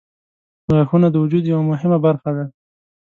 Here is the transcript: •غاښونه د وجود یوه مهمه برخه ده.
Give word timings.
•غاښونه 0.73 1.07
د 1.11 1.15
وجود 1.23 1.43
یوه 1.51 1.63
مهمه 1.71 1.97
برخه 2.05 2.29
ده. 2.37 2.45